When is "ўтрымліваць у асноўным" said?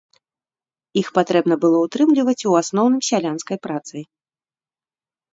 1.85-3.01